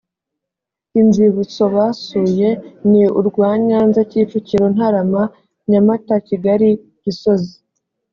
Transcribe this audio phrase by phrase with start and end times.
[0.99, 2.49] inzibutso basuye
[2.89, 5.23] ni urwa nyanza kicukiro ntarama
[5.69, 6.69] nyamata kigali
[7.03, 7.53] gisozi